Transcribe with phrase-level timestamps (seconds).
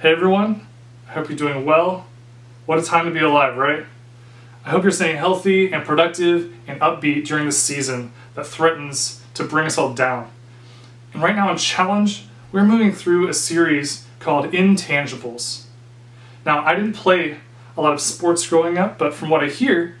[0.00, 0.64] Hey everyone,
[1.08, 2.06] I hope you're doing well.
[2.66, 3.84] What a time to be alive, right?
[4.64, 9.42] I hope you're staying healthy and productive and upbeat during this season that threatens to
[9.42, 10.30] bring us all down.
[11.12, 15.64] And right now in Challenge, we're moving through a series called Intangibles.
[16.46, 17.38] Now, I didn't play
[17.76, 19.96] a lot of sports growing up, but from what I hear,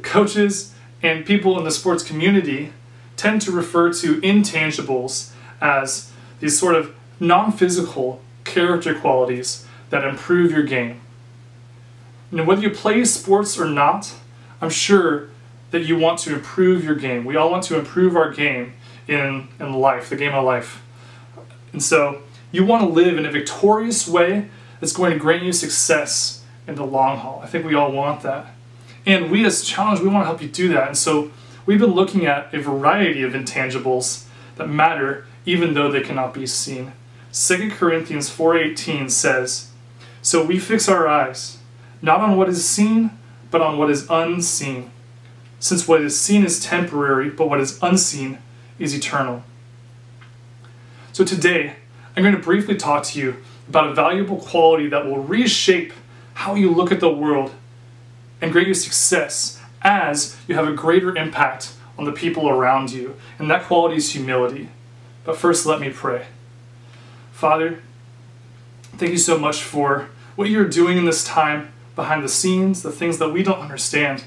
[0.00, 2.72] coaches and people in the sports community
[3.18, 8.22] tend to refer to intangibles as these sort of non physical
[8.54, 11.00] character qualities that improve your game.
[12.30, 14.14] Now, whether you play sports or not,
[14.60, 15.28] I'm sure
[15.70, 17.24] that you want to improve your game.
[17.24, 18.74] We all want to improve our game
[19.08, 20.82] in, in life, the game of life.
[21.72, 24.48] And so, you want to live in a victorious way
[24.80, 27.40] that's going to grant you success in the long haul.
[27.42, 28.54] I think we all want that.
[29.04, 30.86] And we, as Challenge, we want to help you do that.
[30.88, 31.32] And so,
[31.66, 36.46] we've been looking at a variety of intangibles that matter even though they cannot be
[36.46, 36.92] seen.
[37.34, 39.66] 2 Corinthians 4:18 says,
[40.22, 41.58] "So we fix our eyes
[42.00, 43.10] not on what is seen,
[43.50, 44.92] but on what is unseen.
[45.58, 48.38] Since what is seen is temporary, but what is unseen
[48.78, 49.42] is eternal."
[51.12, 51.72] So today,
[52.16, 55.92] I'm going to briefly talk to you about a valuable quality that will reshape
[56.34, 57.50] how you look at the world
[58.40, 63.16] and grant you success as you have a greater impact on the people around you.
[63.40, 64.68] And that quality is humility.
[65.24, 66.26] But first, let me pray.
[67.44, 67.80] Father,
[68.96, 72.90] thank you so much for what you're doing in this time behind the scenes, the
[72.90, 74.24] things that we don't understand.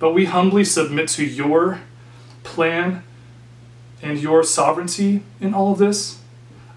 [0.00, 1.82] But we humbly submit to your
[2.42, 3.04] plan
[4.02, 6.18] and your sovereignty in all of this.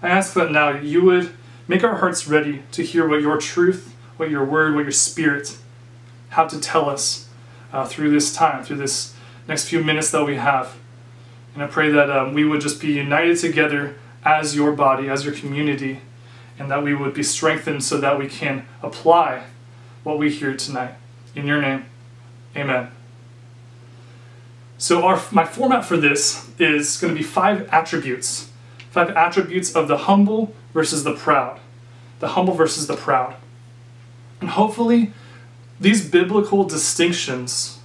[0.00, 1.34] I ask that now you would
[1.66, 5.58] make our hearts ready to hear what your truth, what your word, what your spirit
[6.28, 7.28] have to tell us
[7.72, 9.12] uh, through this time, through this
[9.48, 10.76] next few minutes that we have.
[11.54, 13.96] And I pray that um, we would just be united together
[14.28, 16.00] as your body, as your community,
[16.58, 19.44] and that we would be strengthened so that we can apply
[20.02, 20.94] what we hear tonight.
[21.34, 21.86] In your name,
[22.54, 22.90] amen.
[24.76, 28.50] So, our, my format for this is going to be five attributes.
[28.90, 31.58] Five attributes of the humble versus the proud.
[32.20, 33.34] The humble versus the proud.
[34.40, 35.12] And hopefully,
[35.80, 37.78] these biblical distinctions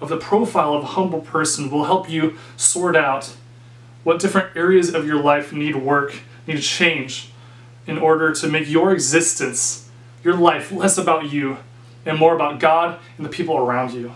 [0.00, 3.34] of the profile of a humble person will help you sort out
[4.10, 7.30] what different areas of your life need work, need to change
[7.86, 9.88] in order to make your existence,
[10.24, 11.58] your life, less about you
[12.04, 14.12] and more about God and the people around you.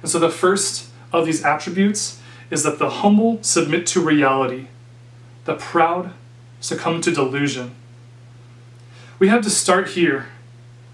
[0.00, 2.20] And so the first of these attributes
[2.52, 4.68] is that the humble submit to reality,
[5.44, 6.12] the proud
[6.60, 7.74] succumb to delusion.
[9.18, 10.26] We have to start here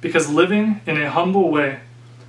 [0.01, 1.81] because living in a humble way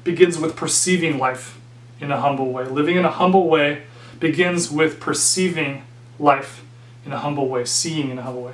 [0.03, 1.58] begins with perceiving life
[2.02, 2.66] in a humble way.
[2.66, 3.84] Living in a humble way
[4.19, 5.84] begins with perceiving
[6.24, 6.64] life
[7.06, 8.54] in a humble way, seeing in a humble way.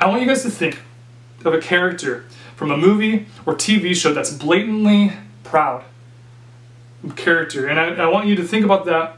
[0.00, 0.80] I want you guys to think
[1.44, 2.24] of a character
[2.54, 5.12] from a movie or TV show that's blatantly
[5.44, 5.84] proud
[7.16, 7.66] character.
[7.66, 9.16] And I, I want you to think about that,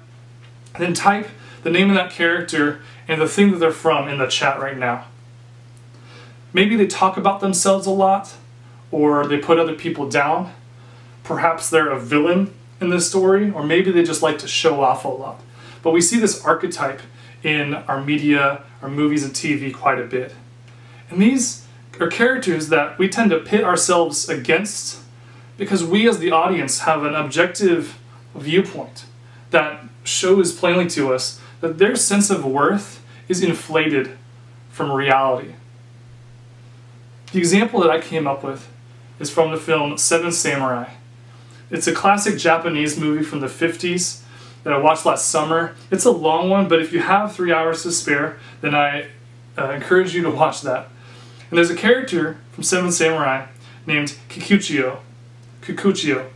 [0.79, 1.29] then type
[1.63, 4.77] the name of that character and the thing that they're from in the chat right
[4.77, 5.07] now.
[6.53, 8.35] Maybe they talk about themselves a lot,
[8.91, 10.53] or they put other people down.
[11.23, 15.05] Perhaps they're a villain in this story, or maybe they just like to show off
[15.05, 15.41] a lot.
[15.83, 17.01] But we see this archetype
[17.49, 20.35] in our media, our movies, and TV quite a bit.
[21.11, 21.67] And these
[21.99, 25.01] are characters that we tend to pit ourselves against
[25.57, 27.99] because we, as the audience, have an objective
[28.35, 29.05] viewpoint
[29.51, 34.17] that shows plainly to us that their sense of worth is inflated
[34.71, 35.55] from reality.
[37.33, 38.69] The example that I came up with
[39.19, 40.91] is from the film Seven Samurai.
[41.71, 44.23] It's a classic Japanese movie from the 50s
[44.65, 45.75] that I watched last summer.
[45.91, 49.09] It's a long one, but if you have three hours to spare, then I
[49.57, 50.89] uh, encourage you to watch that.
[51.51, 53.47] And there's a character from Seven Samurai
[53.87, 54.99] named Kikuchiyo.
[55.63, 56.29] Kikuchiyo.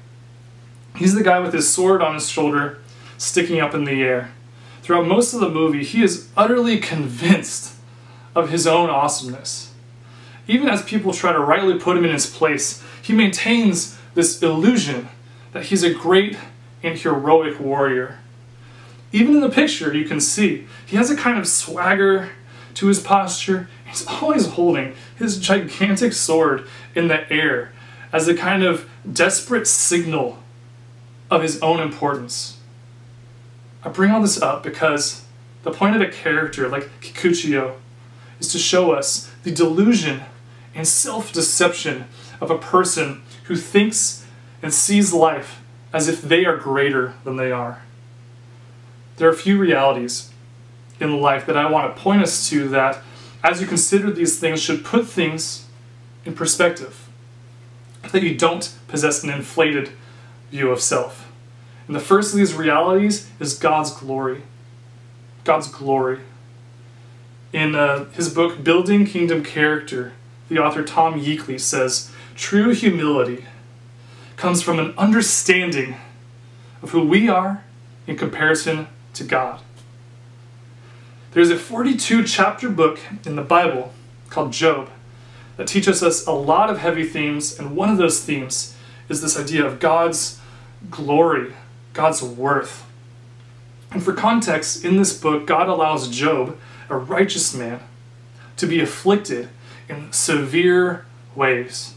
[0.97, 2.79] He's the guy with his sword on his shoulder,
[3.19, 4.33] sticking up in the air.
[4.83, 7.75] Throughout most of the movie, he is utterly convinced
[8.35, 9.73] of his own awesomeness.
[10.49, 15.09] Even as people try to rightly put him in his place, he maintains this illusion
[15.53, 16.37] that he's a great
[16.83, 18.19] and heroic warrior.
[19.13, 22.31] Even in the picture, you can see he has a kind of swagger
[22.75, 23.69] to his posture.
[23.87, 27.73] He's always holding his gigantic sword in the air
[28.13, 30.39] as a kind of desperate signal
[31.31, 32.59] of his own importance.
[33.85, 35.25] I bring all this up because
[35.63, 37.77] the point of a character like Kikuchiyo
[38.39, 40.23] is to show us the delusion
[40.75, 42.07] and self deception
[42.41, 44.25] of a person who thinks
[44.63, 45.62] and sees life
[45.93, 47.83] as if they are greater than they are.
[49.17, 50.31] There are a few realities
[50.99, 52.99] in life that I want to point us to that,
[53.43, 55.67] as you consider these things, should put things
[56.25, 57.09] in perspective,
[58.11, 59.91] that you don't possess an inflated
[60.51, 61.31] view of self.
[61.87, 64.43] And the first of these realities is God's glory.
[65.45, 66.21] God's glory.
[67.53, 70.13] In uh, his book, Building Kingdom Character,
[70.49, 73.45] the author Tom Yeakley says, True humility
[74.43, 75.95] comes from an understanding
[76.83, 77.63] of who we are
[78.09, 79.61] in comparison to God.
[81.31, 83.93] There's a 42 chapter book in the Bible
[84.31, 84.91] called Job
[85.57, 88.77] that teaches us a lot of heavy themes, and one of those themes
[89.09, 90.41] is this idea of God's
[90.91, 91.55] glory,
[91.93, 92.85] God's worth.
[93.93, 96.59] And for context, in this book, God allows Job,
[96.91, 97.79] a righteous man,
[98.57, 99.51] to be afflicted
[99.89, 101.07] in severe
[101.37, 101.95] ways.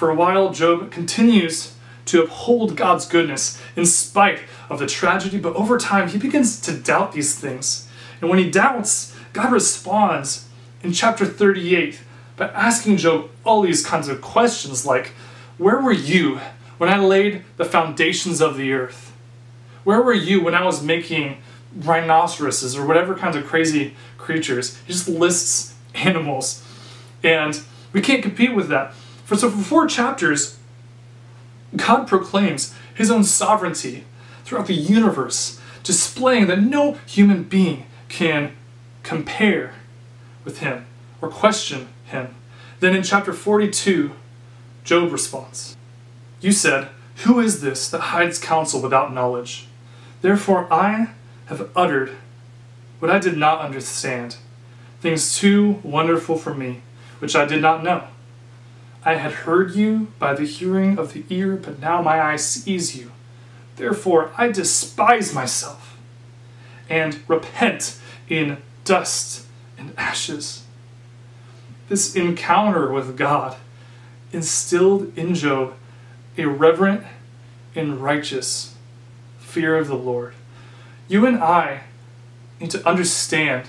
[0.00, 1.74] For a while, Job continues
[2.06, 6.72] to uphold God's goodness in spite of the tragedy, but over time, he begins to
[6.72, 7.86] doubt these things.
[8.18, 10.48] And when he doubts, God responds
[10.82, 12.00] in chapter 38
[12.38, 15.08] by asking Job all these kinds of questions like,
[15.58, 16.40] Where were you
[16.78, 19.12] when I laid the foundations of the earth?
[19.84, 21.42] Where were you when I was making
[21.76, 24.78] rhinoceroses or whatever kinds of crazy creatures?
[24.86, 26.64] He just lists animals.
[27.22, 27.60] And
[27.92, 28.94] we can't compete with that.
[29.30, 30.58] For so for four chapters,
[31.76, 34.02] God proclaims his own sovereignty
[34.44, 38.56] throughout the universe, displaying that no human being can
[39.04, 39.74] compare
[40.44, 40.84] with him
[41.22, 42.34] or question him.
[42.80, 44.10] Then in chapter 42,
[44.82, 45.76] Job responds
[46.40, 46.88] You said,
[47.18, 49.68] Who is this that hides counsel without knowledge?
[50.22, 51.10] Therefore I
[51.46, 52.16] have uttered
[52.98, 54.38] what I did not understand,
[55.00, 56.82] things too wonderful for me,
[57.20, 58.08] which I did not know.
[59.04, 62.96] I had heard you by the hearing of the ear, but now my eye sees
[62.96, 63.12] you.
[63.76, 65.96] Therefore I despise myself
[66.88, 67.98] and repent
[68.28, 69.46] in dust
[69.78, 70.64] and ashes.
[71.88, 73.56] This encounter with God
[74.32, 75.74] instilled in Job
[76.36, 77.04] a reverent
[77.74, 78.74] and righteous
[79.38, 80.34] fear of the Lord.
[81.08, 81.82] You and I
[82.60, 83.68] need to understand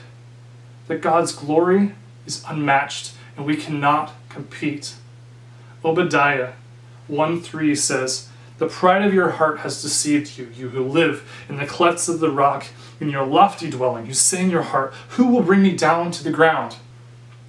[0.88, 1.96] that God's glory
[2.26, 4.96] is unmatched and we cannot compete.
[5.84, 6.54] Obadiah
[7.08, 11.58] 1 3 says, The pride of your heart has deceived you, you who live in
[11.58, 12.68] the clefts of the rock,
[13.00, 14.06] in your lofty dwelling.
[14.06, 16.78] You say in your heart, Who will bring me down to the ground?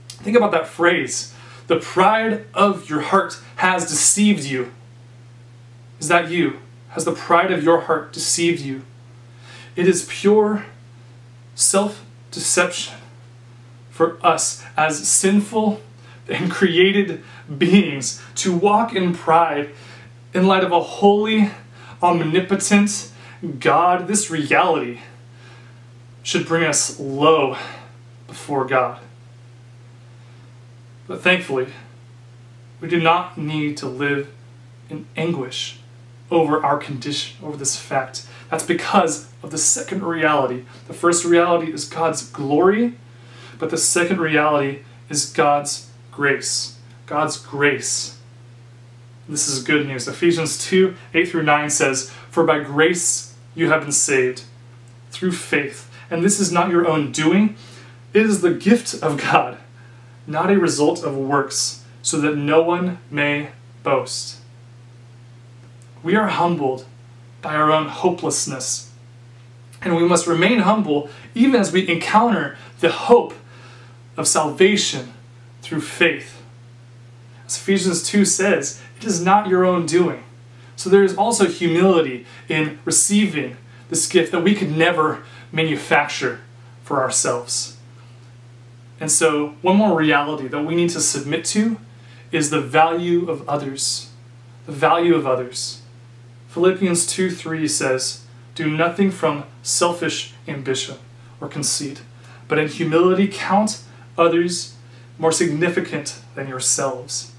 [0.08, 1.34] Think about that phrase.
[1.66, 4.72] The pride of your heart has deceived you.
[6.00, 6.58] Is that you?
[6.90, 8.82] Has the pride of your heart deceived you?
[9.76, 10.66] It is pure
[11.54, 12.96] self deception
[13.90, 15.80] for us as sinful
[16.28, 17.22] and created
[17.58, 19.70] beings to walk in pride
[20.32, 21.50] in light of a holy,
[22.02, 23.10] omnipotent
[23.58, 24.06] God.
[24.06, 25.00] This reality
[26.22, 27.56] should bring us low
[28.26, 29.00] before God.
[31.06, 31.66] But thankfully,
[32.80, 34.32] we do not need to live
[34.88, 35.80] in anguish
[36.30, 38.26] over our condition, over this fact.
[38.50, 40.64] That's because of the second reality.
[40.86, 42.94] The first reality is God's glory,
[43.58, 46.78] but the second reality is God's grace.
[47.06, 48.18] God's grace.
[49.28, 50.06] This is good news.
[50.06, 54.44] Ephesians 2 8 through 9 says, For by grace you have been saved
[55.10, 55.90] through faith.
[56.10, 57.56] And this is not your own doing,
[58.12, 59.58] it is the gift of God,
[60.26, 63.50] not a result of works, so that no one may
[63.82, 64.38] boast.
[66.02, 66.84] We are humbled
[67.40, 68.90] by our own hopelessness.
[69.80, 73.34] And we must remain humble even as we encounter the hope
[74.16, 75.12] of salvation
[75.72, 76.42] through faith.
[77.46, 80.22] As Ephesians 2 says, it is not your own doing.
[80.76, 83.56] So there is also humility in receiving
[83.88, 86.40] this gift that we could never manufacture
[86.84, 87.78] for ourselves.
[89.00, 91.78] And so, one more reality that we need to submit to
[92.32, 94.10] is the value of others.
[94.66, 95.80] The value of others.
[96.48, 100.98] Philippians 2 3 says, Do nothing from selfish ambition
[101.40, 102.02] or conceit,
[102.46, 103.80] but in humility count
[104.18, 104.74] others
[105.18, 107.32] more significant than yourselves.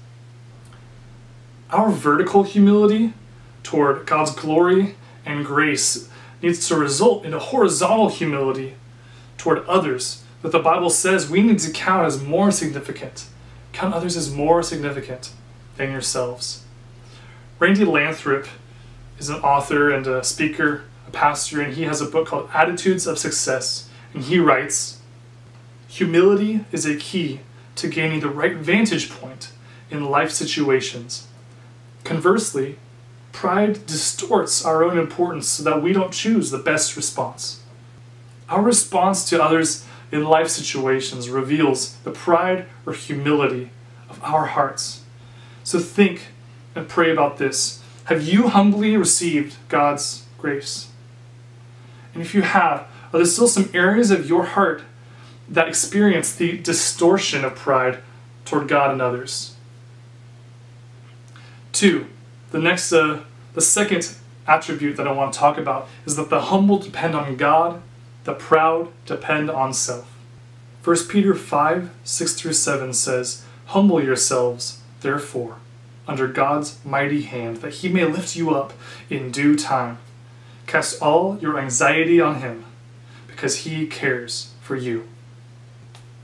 [1.70, 3.12] Our vertical humility
[3.62, 6.08] toward God's glory and grace
[6.42, 8.76] needs to result in a horizontal humility
[9.38, 13.26] toward others that the Bible says we need to count as more significant.
[13.72, 15.30] Count others as more significant
[15.76, 16.64] than yourselves.
[17.58, 18.46] Randy Lathrop
[19.18, 23.06] is an author and a speaker, a pastor, and he has a book called Attitudes
[23.06, 23.88] of Success.
[24.12, 25.00] And he writes
[25.88, 27.40] Humility is a key
[27.76, 29.50] to gaining the right vantage point
[29.90, 31.26] in life situations.
[32.04, 32.78] Conversely,
[33.32, 37.62] pride distorts our own importance so that we don't choose the best response.
[38.48, 43.70] Our response to others in life situations reveals the pride or humility
[44.08, 45.02] of our hearts.
[45.64, 46.28] So think
[46.74, 47.82] and pray about this.
[48.04, 50.88] Have you humbly received God's grace?
[52.12, 54.82] And if you have, are there still some areas of your heart
[55.48, 58.00] that experience the distortion of pride
[58.44, 59.54] toward God and others?
[61.72, 62.06] Two,
[62.50, 63.20] the next, uh,
[63.54, 64.14] the second
[64.46, 67.82] attribute that I want to talk about is that the humble depend on God,
[68.24, 70.10] the proud depend on self.
[70.84, 75.56] 1 Peter 5 6 through 7 says, Humble yourselves, therefore,
[76.06, 78.74] under God's mighty hand, that he may lift you up
[79.08, 79.98] in due time.
[80.66, 82.66] Cast all your anxiety on him,
[83.26, 85.08] because he cares for you.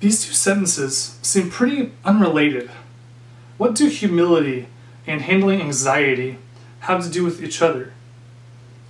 [0.00, 2.70] These two sentences seem pretty unrelated.
[3.58, 4.66] What do humility
[5.06, 6.38] and handling anxiety
[6.80, 7.92] have to do with each other?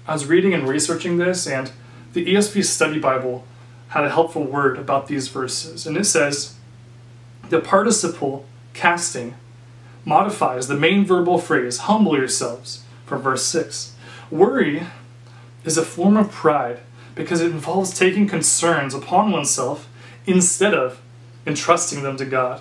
[0.06, 1.72] I was reading and researching this, and
[2.12, 3.44] the ESV Study Bible
[3.88, 6.54] had a helpful word about these verses, and it says
[7.48, 9.34] the participle casting
[10.04, 13.96] modifies the main verbal phrase humble yourselves from verse 6.
[14.30, 14.84] Worry
[15.64, 16.78] is a form of pride
[17.16, 19.88] because it involves taking concerns upon oneself
[20.26, 21.00] instead of
[21.46, 22.60] entrusting them to God.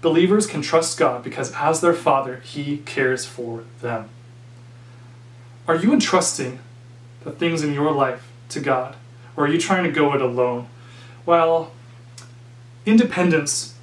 [0.00, 4.10] Believers can trust God because as their Father, He cares for them.
[5.66, 6.58] Are you entrusting
[7.22, 8.96] the things in your life to God?
[9.36, 10.68] Or are you trying to go it alone?
[11.24, 11.72] Well,
[12.84, 13.74] independence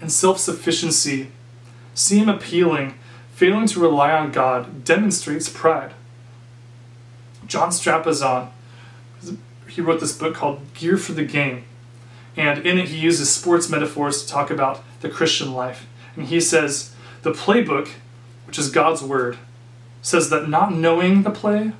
[0.00, 1.28] and self sufficiency
[1.94, 2.94] seem appealing.
[3.32, 5.92] Failing to rely on God demonstrates pride.
[7.46, 8.50] John Strapazon,
[9.68, 11.64] he wrote this book called Gear for the Game.
[12.36, 15.86] And in it, he uses sports metaphors to talk about the Christian life.
[16.16, 17.90] And he says, The playbook,
[18.46, 19.38] which is God's word,
[20.02, 21.72] says that not knowing the play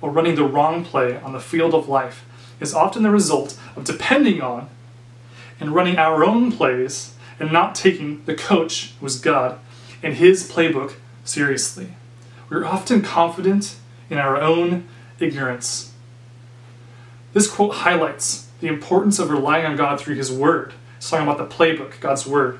[0.00, 2.24] or running the wrong play on the field of life
[2.60, 4.68] is often the result of depending on
[5.58, 9.58] and running our own plays and not taking the coach, who is God,
[10.02, 11.88] and his playbook seriously.
[12.48, 13.76] We're often confident
[14.08, 14.86] in our own
[15.18, 15.92] ignorance.
[17.32, 20.72] This quote highlights the importance of relying on God through his word.
[20.96, 22.58] It's talking about the playbook, God's word.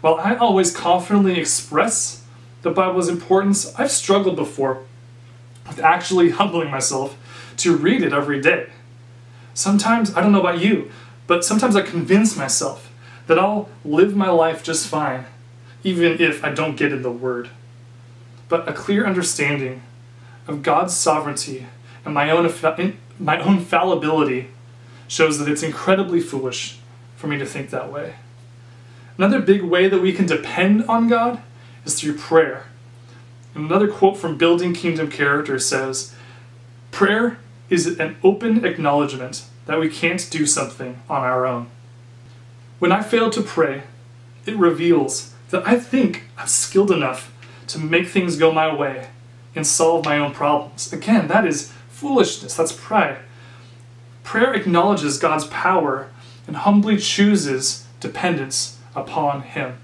[0.00, 2.24] While I always confidently express
[2.62, 4.84] the Bible's importance, I've struggled before
[5.66, 7.16] with actually humbling myself
[7.58, 8.70] to read it every day.
[9.54, 10.90] Sometimes, I don't know about you,
[11.26, 12.90] but sometimes I convince myself
[13.26, 15.26] that I'll live my life just fine,
[15.84, 17.50] even if I don't get in the Word.
[18.48, 19.82] But a clear understanding
[20.48, 21.66] of God's sovereignty
[22.04, 22.50] and my own,
[23.18, 24.48] my own fallibility
[25.10, 26.78] shows that it's incredibly foolish
[27.16, 28.14] for me to think that way.
[29.18, 31.42] Another big way that we can depend on God
[31.84, 32.66] is through prayer.
[33.52, 36.14] Another quote from Building Kingdom Character says
[36.92, 41.68] Prayer is an open acknowledgement that we can't do something on our own.
[42.78, 43.82] When I fail to pray,
[44.46, 47.34] it reveals that I think I'm skilled enough
[47.66, 49.08] to make things go my way
[49.56, 50.92] and solve my own problems.
[50.92, 53.18] Again, that is foolishness, that's pride.
[54.22, 56.08] Prayer acknowledges God's power
[56.46, 59.78] and humbly chooses dependence upon Him.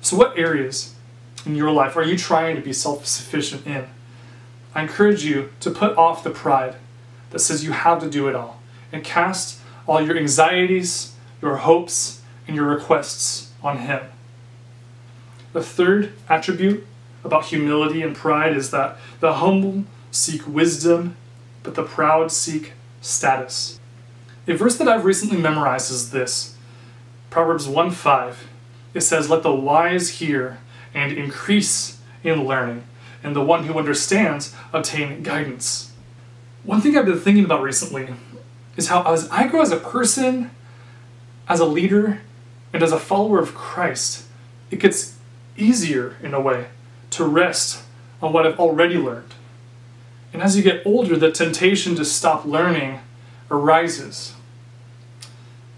[0.00, 0.94] So, what areas
[1.46, 3.86] in your life are you trying to be self sufficient in?
[4.74, 6.76] I encourage you to put off the pride
[7.30, 8.60] that says you have to do it all
[8.92, 14.00] and cast all your anxieties, your hopes, and your requests on Him.
[15.52, 16.86] The third attribute
[17.22, 21.16] about humility and pride is that the humble seek wisdom,
[21.64, 23.80] but the proud seek status.
[24.46, 26.54] A verse that I've recently memorized is this
[27.30, 28.48] Proverbs 1 5.
[28.92, 30.58] It says, Let the wise hear
[30.94, 32.84] and increase in learning,
[33.24, 35.92] and the one who understands obtain guidance.
[36.62, 38.14] One thing I've been thinking about recently
[38.76, 40.50] is how as I grow as a person,
[41.48, 42.20] as a leader,
[42.72, 44.26] and as a follower of Christ,
[44.70, 45.16] it gets
[45.56, 46.66] easier in a way
[47.10, 47.82] to rest
[48.22, 49.34] on what I've already learned.
[50.34, 52.98] And as you get older, the temptation to stop learning
[53.52, 54.34] arises.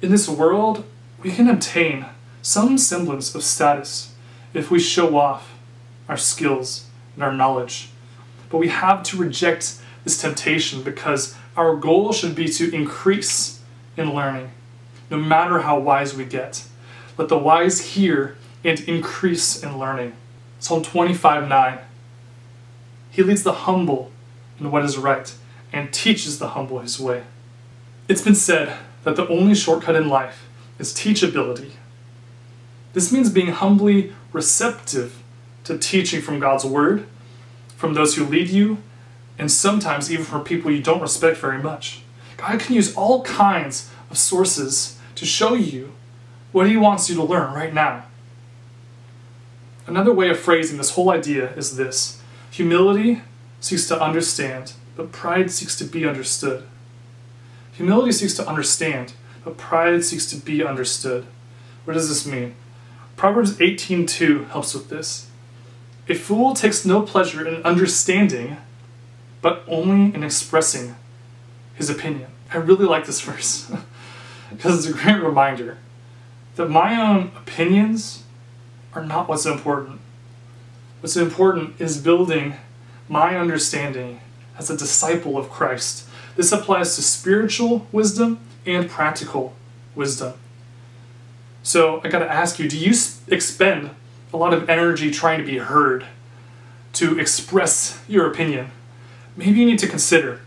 [0.00, 0.82] In this world,
[1.22, 2.06] we can obtain
[2.40, 4.14] some semblance of status
[4.54, 5.58] if we show off
[6.08, 7.90] our skills and our knowledge.
[8.48, 13.60] But we have to reject this temptation because our goal should be to increase
[13.94, 14.52] in learning,
[15.10, 16.64] no matter how wise we get.
[17.18, 20.14] Let the wise hear and increase in learning.
[20.60, 21.78] Psalm 25 9.
[23.10, 24.12] He leads the humble
[24.58, 25.34] in what is right
[25.72, 27.24] and teaches the humble his way.
[28.08, 30.48] It's been said that the only shortcut in life
[30.78, 31.72] is teachability.
[32.92, 35.22] This means being humbly receptive
[35.64, 37.06] to teaching from God's Word,
[37.76, 38.78] from those who lead you,
[39.38, 42.02] and sometimes even from people you don't respect very much.
[42.36, 45.92] God can use all kinds of sources to show you
[46.52, 48.04] what he wants you to learn right now.
[49.86, 52.20] Another way of phrasing this whole idea is this
[52.50, 53.20] humility
[53.60, 56.64] seeks to understand, but pride seeks to be understood.
[57.72, 59.12] Humility seeks to understand,
[59.44, 61.26] but pride seeks to be understood.
[61.84, 62.54] What does this mean?
[63.16, 65.26] Proverbs 18:2 helps with this.
[66.08, 68.58] A fool takes no pleasure in understanding,
[69.40, 70.96] but only in expressing
[71.74, 72.30] his opinion.
[72.52, 73.70] I really like this verse
[74.50, 75.78] because it's a great reminder
[76.56, 78.22] that my own opinions
[78.94, 80.00] are not what's important.
[81.00, 82.54] What's important is building
[83.08, 84.20] my understanding
[84.58, 86.06] as a disciple of Christ.
[86.36, 89.54] This applies to spiritual wisdom and practical
[89.94, 90.34] wisdom.
[91.62, 92.94] So I got to ask you do you
[93.28, 93.90] expend
[94.32, 96.04] a lot of energy trying to be heard,
[96.94, 98.70] to express your opinion?
[99.36, 100.40] Maybe you need to consider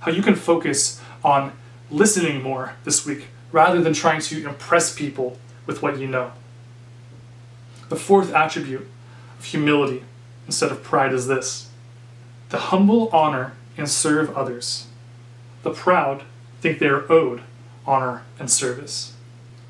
[0.00, 1.52] how you can focus on
[1.90, 6.32] listening more this week rather than trying to impress people with what you know.
[7.88, 8.86] The fourth attribute
[9.38, 10.04] of humility
[10.46, 11.67] instead of pride is this
[12.50, 14.86] the humble honor and serve others.
[15.62, 16.22] The proud
[16.60, 17.42] think they are owed
[17.86, 19.14] honor and service.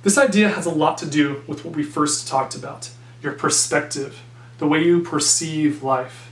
[0.03, 4.23] This idea has a lot to do with what we first talked about your perspective,
[4.59, 6.31] the way you perceive life.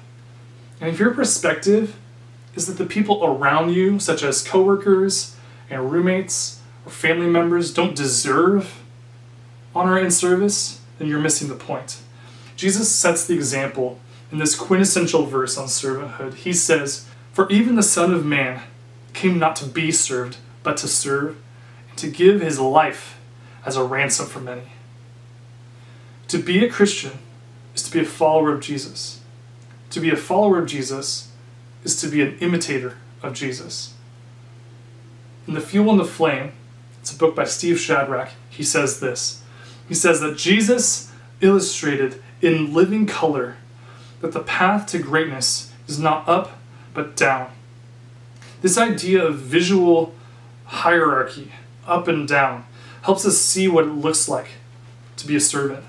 [0.80, 1.96] And if your perspective
[2.54, 5.34] is that the people around you, such as coworkers
[5.68, 8.82] and roommates or family members, don't deserve
[9.74, 11.98] honor and service, then you're missing the point.
[12.54, 13.98] Jesus sets the example
[14.30, 16.34] in this quintessential verse on servanthood.
[16.34, 18.62] He says, For even the Son of Man
[19.12, 21.36] came not to be served, but to serve,
[21.88, 23.18] and to give his life
[23.64, 24.72] as a ransom for many.
[26.28, 27.18] To be a Christian
[27.74, 29.20] is to be a follower of Jesus.
[29.90, 31.30] To be a follower of Jesus
[31.84, 33.94] is to be an imitator of Jesus.
[35.46, 36.52] In The Fuel and the Flame,
[37.00, 39.42] it's a book by Steve Shadrach, he says this.
[39.88, 43.56] He says that Jesus illustrated in living color
[44.20, 46.58] that the path to greatness is not up
[46.94, 47.50] but down.
[48.62, 50.14] This idea of visual
[50.64, 51.52] hierarchy,
[51.86, 52.64] up and down,
[53.02, 54.48] helps us see what it looks like
[55.16, 55.84] to be a servant.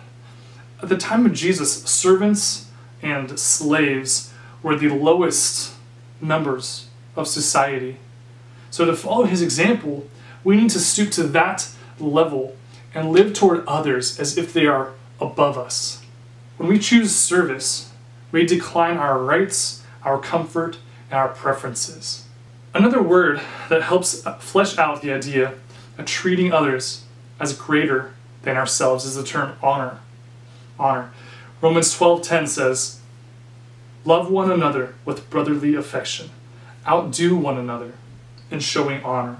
[0.82, 2.70] At the time of Jesus, servants
[3.02, 5.74] and slaves were the lowest
[6.22, 7.98] members of society.
[8.70, 10.08] So, to follow his example,
[10.44, 12.56] we need to stoop to that level
[12.94, 16.04] and live toward others as if they are above us.
[16.58, 17.87] When we choose service,
[18.32, 20.78] we decline our rights, our comfort,
[21.10, 22.26] and our preferences.
[22.74, 25.54] Another word that helps flesh out the idea
[25.98, 27.04] of treating others
[27.40, 28.14] as greater
[28.44, 30.00] than ourselves is the term honor.
[30.80, 31.12] Honor.
[31.62, 33.00] Romans 12:10 says,
[34.06, 36.30] "Love one another with brotherly affection.
[36.88, 37.94] Outdo one another
[38.52, 39.38] in showing honor."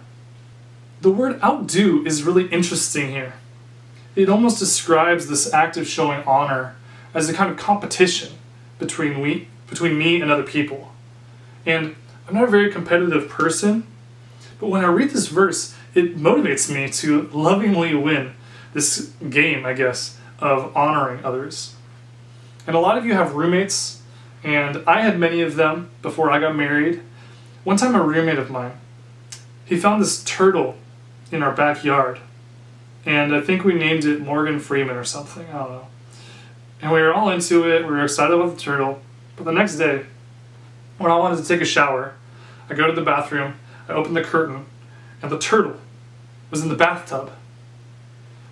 [1.02, 3.34] The word outdo is really interesting here.
[4.16, 6.76] It almost describes this act of showing honor
[7.14, 8.37] as a kind of competition
[8.80, 10.92] between we between me and other people.
[11.66, 11.96] And
[12.28, 13.86] I'm not a very competitive person,
[14.60, 18.34] but when I read this verse, it motivates me to lovingly win
[18.74, 21.76] this game, I guess, of honoring others.
[22.66, 24.02] And a lot of you have roommates,
[24.44, 27.02] and I had many of them before I got married.
[27.64, 28.74] One time, a roommate of mine,
[29.66, 30.76] he found this turtle
[31.32, 32.20] in our backyard,
[33.06, 35.48] and I think we named it Morgan Freeman or something.
[35.50, 35.88] I don't know.
[36.82, 37.84] And we were all into it.
[37.84, 39.02] We were excited about the turtle.
[39.36, 40.06] But the next day,
[40.98, 42.16] when I wanted to take a shower,
[42.70, 43.56] I go to the bathroom,
[43.88, 44.66] I open the curtain,
[45.22, 45.78] and the turtle
[46.52, 47.32] was in the bathtub.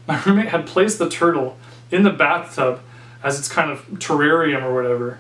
[0.08, 1.58] My roommate had placed the turtle
[1.92, 2.82] in the bathtub
[3.24, 5.20] as its kind of terrarium or whatever.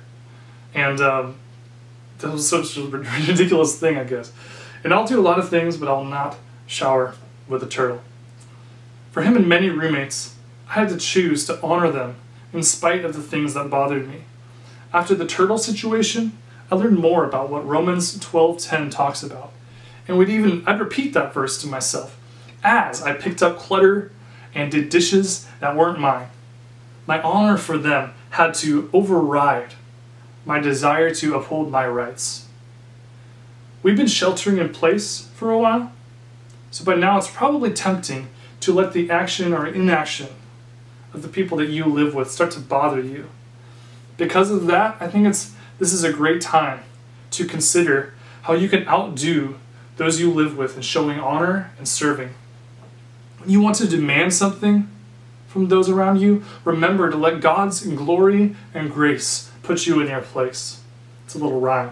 [0.73, 1.35] And um,
[2.19, 4.31] that was such a ridiculous thing, I guess.
[4.83, 6.37] And I'll do a lot of things, but I'll not
[6.67, 7.15] shower
[7.47, 8.01] with a turtle.
[9.11, 10.35] For him and many roommates,
[10.69, 12.15] I had to choose to honor them
[12.55, 14.23] in spite of the things that bothered me.
[14.93, 16.37] After the turtle situation,
[16.71, 19.51] I learned more about what Romans 12:10 talks about.
[20.07, 22.17] And would even I'd repeat that verse to myself
[22.63, 24.11] as I picked up clutter
[24.53, 26.27] and did dishes that weren't mine.
[27.05, 29.73] My honor for them had to override
[30.45, 32.45] my desire to uphold my rights.
[33.83, 35.91] We've been sheltering in place for a while,
[36.71, 38.29] so by now it's probably tempting
[38.61, 40.29] to let the action or inaction
[41.15, 43.29] of the people that you live with start to bother you.
[44.17, 46.81] Because of that, I think it's this is a great time
[47.31, 49.57] to consider how you can outdo
[49.95, 52.33] those you live with in showing honor and serving.
[53.39, 54.89] When you want to demand something
[55.47, 60.21] from those around you, remember to let God's glory and grace put you in your
[60.21, 60.81] place.
[61.23, 61.91] It's a little rhyme.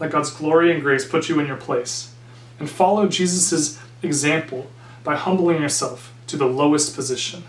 [0.00, 2.14] Let God's glory and grace put you in your place.
[2.58, 4.70] And follow Jesus' example
[5.02, 7.44] by humbling yourself to the lowest position.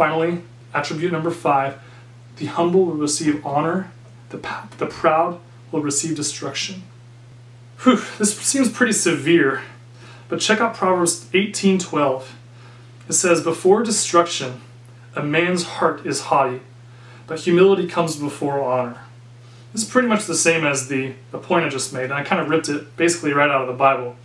[0.00, 0.40] Finally,
[0.72, 1.78] attribute number five
[2.38, 3.92] the humble will receive honor,
[4.30, 4.38] the,
[4.78, 5.38] the proud
[5.70, 6.84] will receive destruction.
[7.82, 9.60] Whew, this seems pretty severe,
[10.30, 12.28] but check out Proverbs 18:12.
[13.10, 14.62] It says, Before destruction,
[15.14, 16.62] a man's heart is haughty,
[17.26, 19.00] but humility comes before honor.
[19.74, 22.24] This is pretty much the same as the, the point I just made, and I
[22.24, 24.16] kind of ripped it basically right out of the Bible.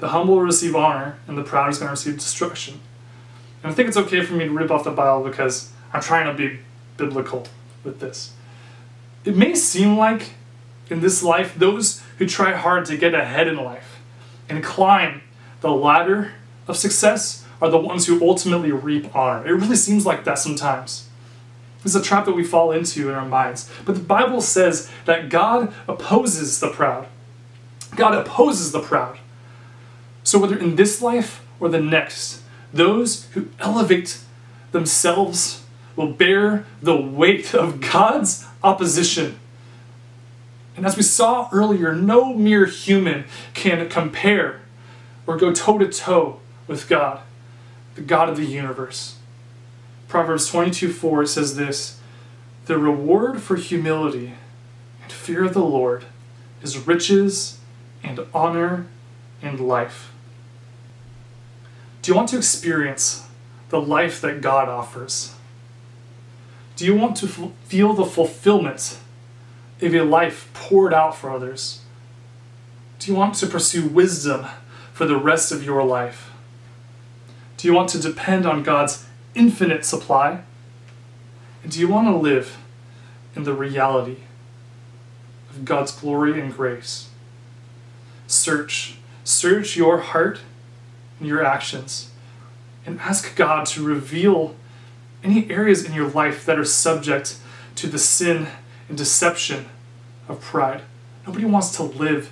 [0.00, 2.80] The humble will receive honor, and the proud is going to receive destruction.
[3.62, 6.26] And I think it's okay for me to rip off the Bible because I'm trying
[6.26, 6.60] to be
[6.96, 7.46] biblical
[7.84, 8.32] with this.
[9.24, 10.30] It may seem like
[10.90, 14.00] in this life, those who try hard to get ahead in life
[14.48, 15.22] and climb
[15.60, 16.32] the ladder
[16.66, 19.46] of success are the ones who ultimately reap honor.
[19.46, 21.08] It really seems like that sometimes.
[21.84, 23.70] It's a trap that we fall into in our minds.
[23.84, 27.06] But the Bible says that God opposes the proud.
[27.96, 29.18] God opposes the proud.
[30.22, 32.42] So, whether in this life or the next,
[32.72, 34.18] those who elevate
[34.72, 35.62] themselves
[35.96, 39.38] will bear the weight of God's opposition.
[40.76, 44.60] And as we saw earlier, no mere human can compare
[45.26, 47.20] or go toe to toe with God,
[47.96, 49.16] the God of the universe.
[50.08, 52.00] Proverbs 22 4 says this
[52.66, 54.34] The reward for humility
[55.02, 56.04] and fear of the Lord
[56.62, 57.58] is riches
[58.02, 58.86] and honor
[59.42, 60.12] and life.
[62.10, 63.24] Do you want to experience
[63.68, 65.32] the life that God offers?
[66.74, 68.98] Do you want to f- feel the fulfillment
[69.80, 71.82] of a life poured out for others?
[72.98, 74.46] Do you want to pursue wisdom
[74.92, 76.32] for the rest of your life?
[77.56, 80.42] Do you want to depend on God's infinite supply?
[81.62, 82.58] And do you want to live
[83.36, 84.16] in the reality
[85.48, 87.08] of God's glory and grace?
[88.26, 90.40] Search, search your heart
[91.26, 92.10] your actions,
[92.86, 94.54] and ask God to reveal
[95.22, 97.38] any areas in your life that are subject
[97.76, 98.48] to the sin
[98.88, 99.66] and deception
[100.28, 100.82] of pride.
[101.26, 102.30] Nobody wants to live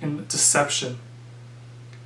[0.00, 0.98] in deception.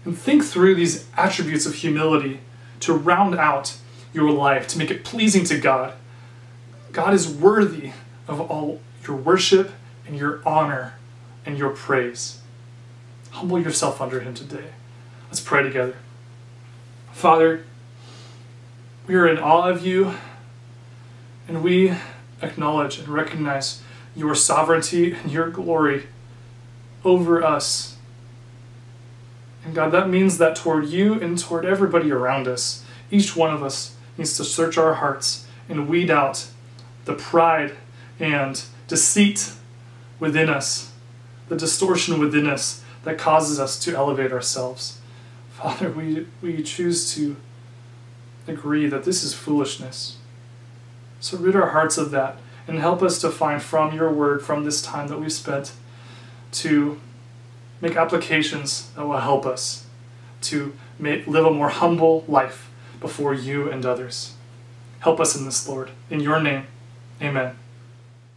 [0.04, 2.40] And think through these attributes of humility
[2.80, 3.76] to round out
[4.12, 5.94] your life, to make it pleasing to God.
[6.92, 7.92] God is worthy
[8.26, 9.70] of all your worship
[10.06, 10.94] and your honor
[11.44, 12.40] and your praise.
[13.30, 14.70] Humble yourself under Him today.
[15.28, 15.96] Let's pray together.
[17.18, 17.64] Father,
[19.08, 20.14] we are in awe of you,
[21.48, 21.92] and we
[22.40, 23.82] acknowledge and recognize
[24.14, 26.06] your sovereignty and your glory
[27.04, 27.96] over us.
[29.64, 33.64] And God, that means that toward you and toward everybody around us, each one of
[33.64, 36.46] us needs to search our hearts and weed out
[37.04, 37.74] the pride
[38.20, 39.54] and deceit
[40.20, 40.92] within us,
[41.48, 44.97] the distortion within us that causes us to elevate ourselves.
[45.58, 47.34] Father, we, we choose to
[48.46, 50.16] agree that this is foolishness.
[51.18, 52.36] So rid our hearts of that
[52.68, 55.72] and help us to find from your word, from this time that we've spent,
[56.52, 57.00] to
[57.80, 59.86] make applications that will help us
[60.42, 64.34] to make, live a more humble life before you and others.
[65.00, 65.90] Help us in this, Lord.
[66.08, 66.68] In your name,
[67.20, 67.56] amen.